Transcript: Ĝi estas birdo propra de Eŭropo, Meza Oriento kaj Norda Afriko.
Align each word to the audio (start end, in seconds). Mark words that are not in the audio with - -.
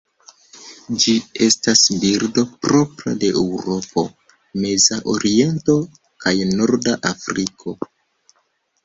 Ĝi 1.01 1.11
estas 1.47 1.83
birdo 2.03 2.43
propra 2.67 3.13
de 3.23 3.29
Eŭropo, 3.41 4.05
Meza 4.63 4.97
Oriento 5.13 5.77
kaj 6.25 6.35
Norda 6.55 6.97
Afriko. 7.11 7.77